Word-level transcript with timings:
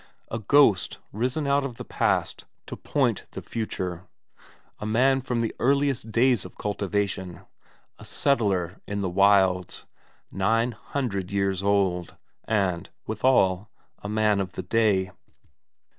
A 0.31 0.39
ghost 0.39 0.97
risen 1.11 1.45
out 1.45 1.63
of 1.63 1.77
the 1.77 1.85
past 1.85 2.45
to 2.65 2.75
point 2.75 3.27
the 3.33 3.41
future, 3.43 4.07
a 4.79 4.85
man 4.87 5.21
from 5.21 5.41
the 5.41 5.53
earliest 5.59 6.11
days 6.11 6.43
of 6.43 6.57
cultivation, 6.57 7.41
a 7.99 8.05
settler 8.05 8.81
in 8.87 9.01
the 9.01 9.09
wilds, 9.11 9.85
nine 10.31 10.71
hundred 10.71 11.29
years 11.29 11.61
old, 11.61 12.15
and, 12.45 12.89
withal, 13.05 13.69
a 13.99 14.09
man 14.09 14.39
of 14.41 14.53
the 14.53 14.63
day. 14.63 15.11